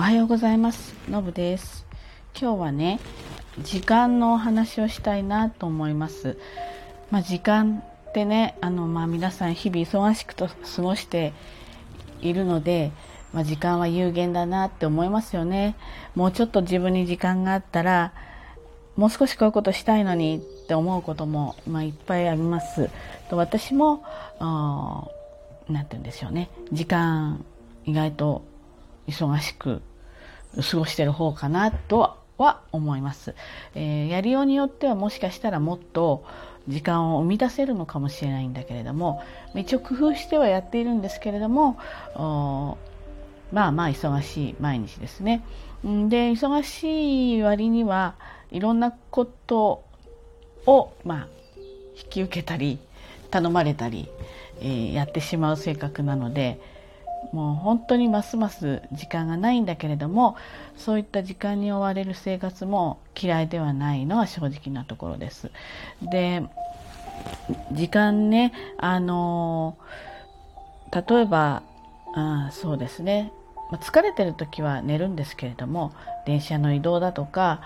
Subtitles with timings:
[0.00, 0.94] おはようございます。
[1.10, 1.84] のぶです。
[2.34, 3.00] 今日はね
[3.62, 6.38] 時間のお話をしたいなと思います。
[7.10, 11.34] まあ、時間ってねあのまあ皆さん日々忙しくと過ごして
[12.22, 12.92] いるので
[13.34, 15.76] まあ、時間は有限だなって思いますよね。
[16.14, 18.14] もうちょっと自分に時間があったら
[18.96, 22.88] もう少しこういうことしたいのにって思うことも、まあ、いっぱいあります。
[23.28, 24.02] と私も
[25.68, 26.48] 何て言うんでしょうね。
[26.72, 27.44] 時間
[27.84, 28.44] 意外と
[29.06, 29.82] 忙しく
[30.56, 33.34] 過ごしてる方かなとは思います、
[33.74, 36.24] えー、やりようによってはもしかしたらもっと
[36.68, 39.22] 時間を生み出せるのかもしれないんだけれども
[39.54, 41.78] 一応工夫してはやっているんですけれども
[43.52, 45.44] まあまあ忙しい毎日ですね。
[45.82, 48.14] で忙しい割には
[48.52, 49.84] いろんなこと
[50.66, 51.28] をまあ
[51.96, 52.78] 引き受けたり
[53.30, 54.08] 頼まれたり、
[54.60, 56.60] えー、やってしまう性格なので
[57.32, 60.36] もう本当にますます時間がないんだけれども
[60.76, 65.50] そういった時間に追われる生活も嫌いではないのは正直なところです。
[66.02, 66.42] で
[67.72, 69.76] 時間ねあの
[70.92, 71.62] 例えば
[72.14, 73.32] あそうですね、
[73.74, 75.92] 疲れてる時は寝るんですけれども
[76.26, 77.60] 電車の移動だとか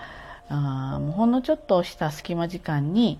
[0.49, 3.19] あもうほんのちょっとした隙間時間に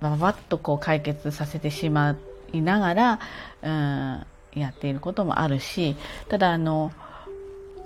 [0.00, 2.16] ばばっとこう解決させてしま
[2.52, 3.20] いながら、
[3.62, 5.96] うんやっていることもあるし
[6.28, 6.92] ただあの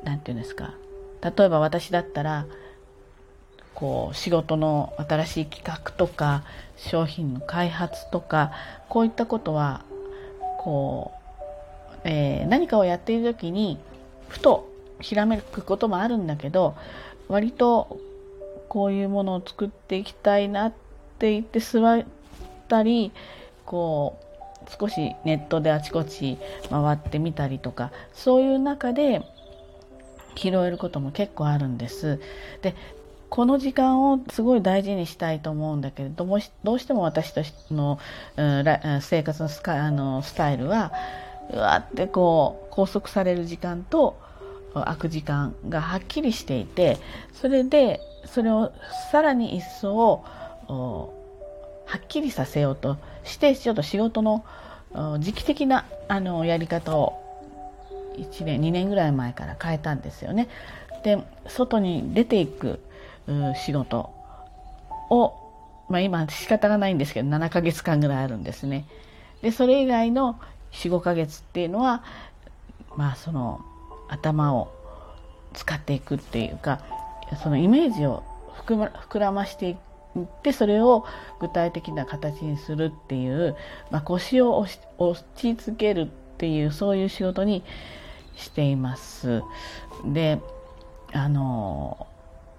[0.04, 0.74] 何て言うんですか
[1.22, 2.46] 例えば私だったら
[3.74, 6.44] こう仕事の新しい企画とか
[6.76, 8.52] 商品の開発とか
[8.88, 9.84] こういったことは
[10.58, 11.12] こ
[11.96, 13.78] う、えー、何かをやっている時に
[14.28, 14.70] ふと
[15.00, 16.76] ひらめくこともあるんだけど
[17.28, 17.98] 割と
[18.68, 20.72] こういうものを作っていきたいなっ
[21.18, 22.04] て言って座っ
[22.68, 23.12] たり
[23.64, 24.23] こう
[24.68, 26.38] 少しネットであちこち
[26.70, 29.22] 回ってみたりとかそういう中で
[30.34, 32.20] 拾えることも結構あるんです。
[32.62, 32.74] で
[33.30, 37.42] この時間をすごい大事にしたいと思うんだけれどもどうしても私と
[37.74, 37.98] の、
[38.36, 38.64] うん、
[39.00, 40.92] 生活のスあのスタイルは
[41.52, 44.20] うわってこう拘束される時間と
[44.72, 46.98] 空く時間がはっきりしていて
[47.32, 48.72] それでそれを
[49.10, 50.22] さらに一層
[51.94, 54.44] はっきりさせようとしてちょっと仕事の
[55.20, 57.22] 時期的なあのやり方を
[58.16, 60.48] 1年2年ぐらい前から変えたんですよね。
[61.04, 62.80] で外に出ていく
[63.64, 64.10] 仕事
[65.08, 65.34] を、
[65.88, 68.86] まあ、今仕方がないんですけど7ヶ月間ぐらいあるんですね。
[69.42, 70.40] でそれ以外の
[70.72, 72.02] 45ヶ月っていうのは
[72.96, 73.60] まあその
[74.08, 74.68] 頭を
[75.52, 76.80] 使っていくっていうか
[77.40, 78.24] そのイメージを
[78.66, 79.93] 膨らましていく
[80.42, 81.04] でそれを
[81.40, 83.56] 具体的な形にするっていう、
[83.90, 86.06] まあ、腰を押し押し付けるっ
[86.38, 87.64] ていうそういう仕事に
[88.36, 89.42] しています。
[90.04, 90.40] で
[91.12, 92.06] あの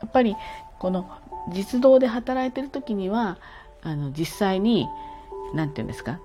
[0.01, 0.35] やっぱり
[0.79, 1.09] この
[1.51, 3.37] 実動で働いてる時には
[3.81, 4.87] あの実際に
[5.53, 6.19] 何て言うんですか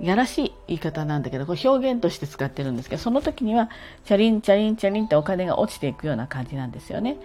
[0.00, 3.70] やらしい言い方なんだけどこれ表現として使ってるんですけどその時には
[4.04, 7.16] チャリンチャリンチャリンってお金が落ちていくような感じなんですよね。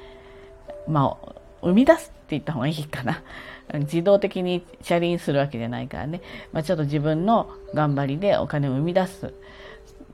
[0.88, 3.22] まあ生み出す言った方がいいかな。
[3.80, 6.22] 自動的に車輪するわけじゃないからね。
[6.52, 9.34] まあ、ちょっと自分の頑張りでお金を生み出す。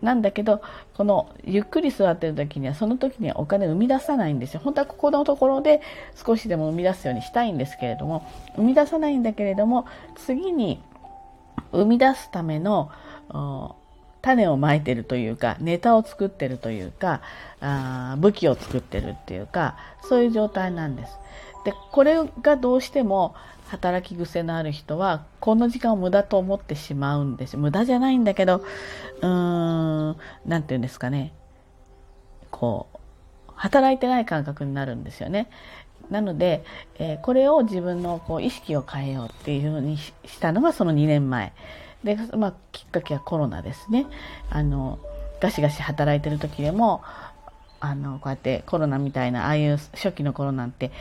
[0.02, 0.62] なんだけど、
[0.96, 4.62] このゆっくり座ってる時には、その時にはお金を生み出さないんですよ。
[4.64, 5.82] 本当はここのところで
[6.16, 9.86] 少しでも生み出すようにしたいんですけれども、生み出さないんだけれども、
[10.16, 10.80] 次に
[11.72, 12.92] 生み出すための
[14.22, 17.22] 種をまいてるというかネタを作ってるというか
[17.62, 21.14] あ武器を作ってるっていうかそういう状態なんです。
[21.68, 23.36] でこれがどうしても
[23.68, 28.64] 働き癖のある人はこの時間を無駄と思ってしまうんです無駄じゃないんだけど
[29.20, 31.34] うーん何て言うんですかね
[32.52, 32.98] こう
[33.58, 35.50] 働いてない感覚になるんですよね。
[36.10, 36.64] なので、
[37.00, 41.54] えー、これを自分のこう意識を変えようっていうふうにしたのがその2年前。
[42.04, 44.06] で、まあ、きっかけはコロナですね。
[44.52, 45.00] あの、
[45.42, 47.02] ガシガシ働いてる時でも、
[47.80, 50.92] あの、こうやってコロナみたいな、ああいう初期のコロナって、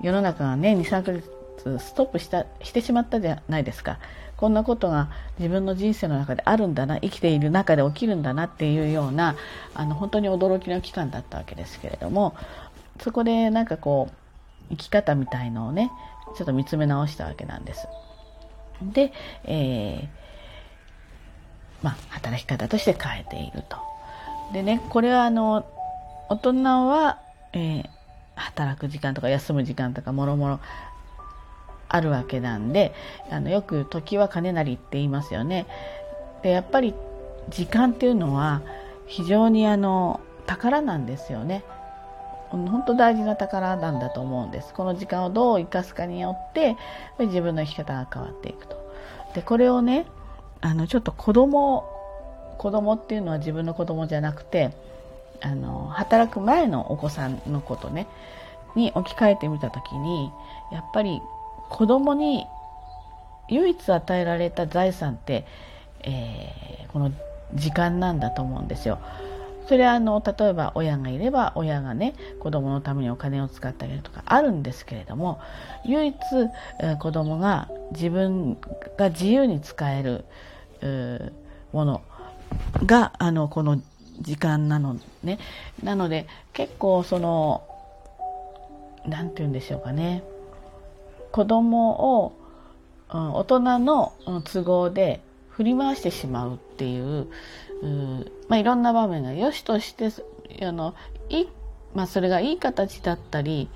[0.00, 1.30] 世の中がね、2、3ヶ月
[1.78, 3.98] ストップした、してしまったじゃないですか。
[4.36, 9.36] こんなことが自分の人生の中であるんだな、生きている中で起きるんだなっていうような、
[9.74, 12.34] あの、本当に驚きの期間だったわけですけれども、
[13.02, 14.14] そこでなんかこう、
[14.70, 15.90] 生き方みたいのをね、
[16.36, 17.86] ちょっと見つめ直したわけなんです。
[18.82, 19.12] で、
[19.44, 20.08] えー、
[21.82, 23.76] まあ、働き方として変えていると。
[24.52, 25.66] でね、これはあの、
[26.28, 27.18] 大人は、
[27.52, 27.90] えー、
[28.34, 30.60] 働く時間とか休む時間とかもろもろ
[31.88, 32.94] あるわけなんで、
[33.30, 35.66] あの、よく時は金なりって言いますよね。
[36.42, 36.94] で、やっぱり
[37.48, 38.62] 時間っていうのは
[39.06, 41.64] 非常にあの、宝なんですよね。
[42.50, 44.74] 本当大事な宝なんだと思うんです。
[44.74, 46.76] この時間をどう生かすかによって
[47.20, 48.80] 自分の生き方が変わっていくと。
[49.34, 50.06] でこれをね
[50.60, 51.84] あのちょっと子供
[52.58, 54.72] 子供っていうのは自分の子供じゃなくて
[55.42, 58.06] あの働く前のお子さんのことね
[58.74, 60.30] に置き換えてみた時に
[60.70, 61.20] やっぱり
[61.68, 62.46] 子供に
[63.48, 65.44] 唯一与えられた財産って、
[66.02, 67.12] えー、この
[67.54, 69.00] 時間なんだと思うんですよ。
[69.66, 75.40] それはあの例えば親がいれば親がね子供のためにお金を使ってあげるとかあるんですけれども
[75.84, 76.16] 唯一、
[76.80, 78.56] えー、子供が自分
[78.98, 80.24] が自由に使える
[81.72, 82.02] もの
[82.84, 83.80] があのこの
[84.20, 85.38] 時間なのね。
[85.82, 87.62] なので結構その
[89.06, 90.22] 何て言うんでしょうかね。
[91.32, 92.32] 子供を、
[93.12, 94.12] うん、大人の
[94.44, 97.28] 都合で振り回してしまうっていう
[97.82, 100.10] う、まあ、いろんな場面がよしとして
[100.64, 100.94] あの
[101.28, 101.46] い、
[101.94, 103.68] まあ、それがいい形だったり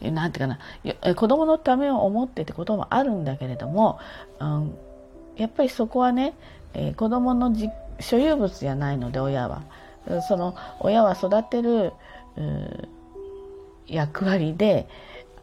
[0.00, 0.58] なんていうか
[0.94, 1.14] な。
[1.14, 3.98] 子供のためを思ってってこともあるんだけれども、
[4.38, 4.74] うん、
[5.36, 6.34] やっぱりそこはね、
[6.74, 9.62] えー、子供のじ所有物じゃないので親は。
[10.28, 11.92] その親は育てる
[13.88, 14.88] 役割で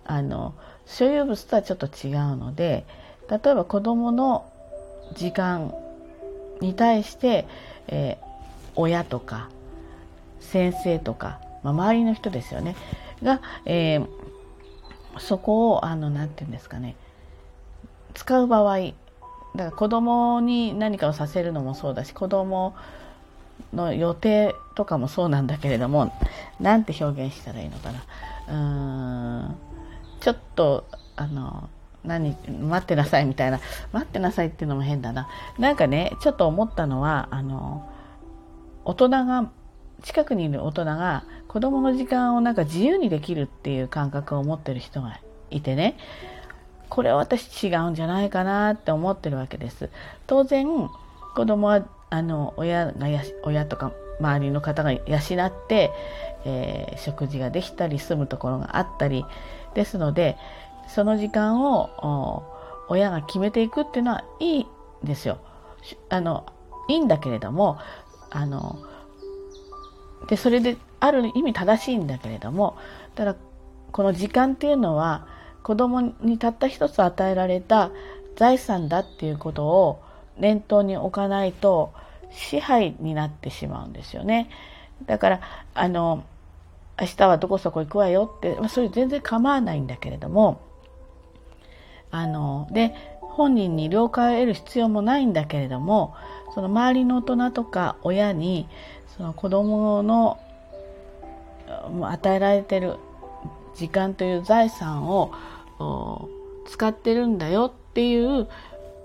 [0.06, 0.54] あの
[0.86, 2.86] 所有物とはちょっと違うので
[3.30, 4.50] 例えば子どもの
[5.16, 5.74] 時間
[6.62, 7.46] に対して、
[7.88, 8.26] えー、
[8.76, 9.50] 親とか
[10.40, 12.76] 先生とか、まあ、周りの人ですよね。
[13.22, 14.08] が、えー、
[15.20, 16.96] そこをあの何て言うんですかね。
[18.14, 18.94] 使う場合
[19.56, 22.76] だから子供に何かをさせるのもそうだし子供
[23.74, 26.12] の予定とかもそうなんだけれども
[26.60, 28.04] 何て表現したらいいのかな。
[28.48, 29.56] うーん
[30.20, 30.86] ちょっと
[31.16, 31.70] あの
[32.04, 33.60] 何待ってなさいみたいな。
[33.92, 35.28] 待ってなさいっていうのも変だな。
[35.58, 37.90] なんかねちょっと思ったのはあの
[38.86, 39.50] 大人が
[40.02, 45.20] 近くにいる大人が子供の時間をなんか自由にできるっていう感覚を持ってる人が
[45.50, 45.98] いてね。
[46.94, 49.90] これは私違うんじゃないかなって思ってるわけです
[50.28, 50.68] 当然
[51.34, 53.08] 子供はあの親が
[53.42, 55.90] 親とか周りの方が養って、
[56.46, 59.26] えー、食事ができたり住むところがあったり
[59.74, 60.38] ですので
[60.88, 62.44] その時間を
[62.90, 64.68] 親が決めていくっていうのはいいん
[65.04, 65.40] ですよ。
[66.10, 66.46] あの
[66.90, 67.80] いいんだけれども
[68.30, 68.78] あの
[70.28, 72.78] でそれである意味正しいんだけれども
[73.16, 73.36] ただ
[73.92, 75.28] この時間っていうのは
[75.64, 77.92] 子供にたった一つ与えられた
[78.36, 80.02] 財産だっていうことを
[80.38, 81.94] 念頭に置かないと
[82.32, 84.50] 支配になってしまうんですよね。
[85.06, 85.42] だから
[85.74, 86.24] あの
[87.00, 90.62] 明日はどこそこ行くわよって、まあ、それ全然構わないんだけれども
[92.12, 96.16] あので本人に了解を得る必要もないんだけれども
[96.54, 98.68] その周りの大人とか親に
[99.18, 100.40] その子供の
[102.04, 102.98] 与えられてる
[103.76, 105.32] 時間という財産を
[106.66, 108.48] 使ってるんだよっていう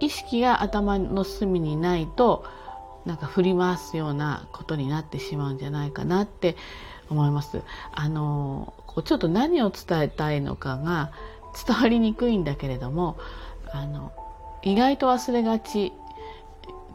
[0.01, 2.45] 意識が頭の隅にないと
[3.05, 6.57] なんか振り回すようなことになってしまうんじゃないかなって
[7.11, 7.63] 思います。
[7.93, 11.13] あのちょっと何を伝えたいのかが
[11.67, 13.17] 伝わりにくいんだけれども
[13.73, 14.13] あの
[14.63, 15.93] 意外と忘れがち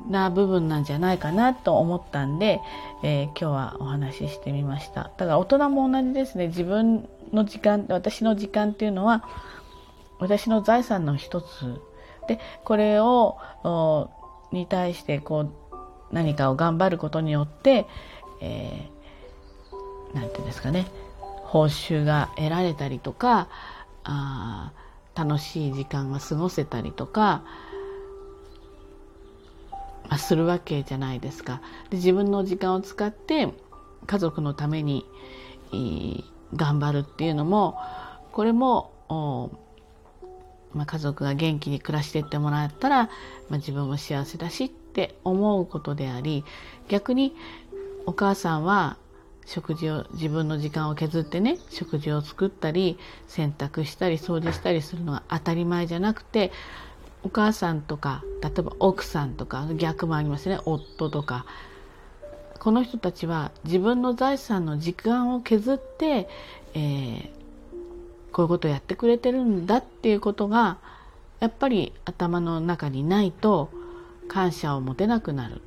[0.09, 2.59] な部分なんじゃないかなと思ったんで、
[3.03, 5.11] えー、今日はお話ししてみました。
[5.17, 6.47] だから大人も同じですね。
[6.47, 9.23] 自分の時間、私の時間っていうのは
[10.23, 11.81] 私の財産の一つ
[12.29, 13.37] で、これを
[14.53, 15.51] に対してこう
[16.13, 17.85] 何かを頑張ることによって、
[18.39, 20.87] えー、て言うんですかね
[21.43, 23.49] 報酬が得られたりとか
[24.05, 24.71] あ
[25.13, 27.43] 楽しい時間が過ごせたりとか、
[30.07, 31.61] まあ、するわけじゃないですか。
[31.89, 33.49] で自分の時間を使って
[34.05, 35.05] 家族のために
[36.55, 37.77] 頑張るっていうのも
[38.31, 38.91] これも
[40.73, 43.09] まあ、家族が元気に暮らしていってもらったら、ま
[43.51, 46.43] あ、自分も幸せだしって思うことであり
[46.87, 47.35] 逆に
[48.05, 48.97] お母さんは
[49.45, 56.51] 食事を自分の時間を削ってね食事を作ったり洗濯したり掃除したりするのが当たり前じゃなくて
[57.23, 61.45] お母さんとか例えば奥さんとか逆もありますね夫とか。
[62.63, 66.29] この人たちは自分の財産の時間を削って、
[66.73, 67.29] えー、
[68.33, 70.77] こういうことやってくれてるんだっていうことが
[71.39, 73.69] やっぱり頭の中にないと
[74.27, 75.61] 感謝を持てなくなる。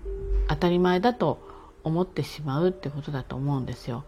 [0.48, 1.38] 当たり前だと
[1.84, 4.04] 思ってしまうってことだと思うんですよ。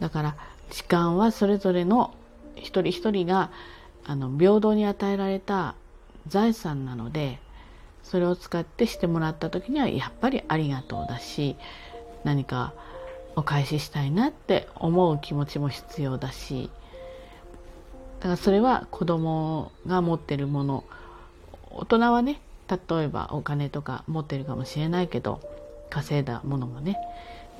[0.00, 0.36] だから
[0.70, 2.14] 時間はそれぞれの
[2.56, 3.50] 一人一人が
[4.04, 5.74] あの平等に与えられた
[6.26, 7.38] 財産なので
[8.02, 11.56] それを使ってしてもらった時にはやっぱりありがとうだし
[12.24, 12.74] 何か
[13.36, 16.70] お返ししたいなって思う気持ちも必要だし
[18.24, 20.84] からそれは子供が持ってるもの
[21.70, 22.40] 大人はね
[22.70, 25.40] 例えばお金とか持ってるかもしれないけど
[25.90, 26.96] 稼いだものもね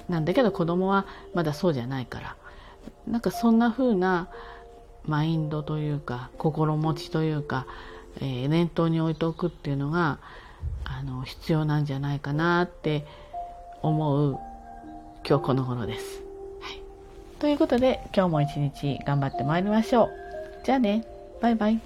[0.08, 2.36] なんだけど子供はまだそうじゃないから
[3.06, 4.28] なんかそんな風な
[5.04, 7.66] マインドというか心持ちというか、
[8.16, 10.18] えー、念頭に置いておくっていうのが
[10.84, 13.06] あの必要なんじゃないかなって
[13.82, 14.38] 思う
[15.28, 16.22] 今日この頃です。
[16.60, 16.80] はい、
[17.38, 20.23] ということで今日も一日頑張ってまいりましょう。
[20.64, 21.04] じゃあね
[21.42, 21.78] バイバイ。